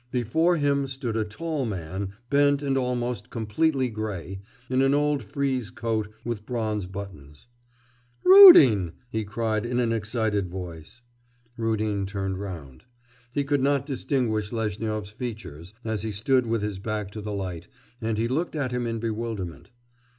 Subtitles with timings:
[0.09, 5.69] Before him stood a tall man, bent and almost completely grey, in an old frieze
[5.69, 7.45] coat with bronze buttons.
[8.23, 11.01] 'Rudin!' he cried in an excited voice.
[11.55, 12.85] Rudin turned round.
[13.35, 17.67] He could not distinguish Lezhnyov's features, as he stood with his back to the light,
[18.01, 19.69] and he looked at him in bewilderment.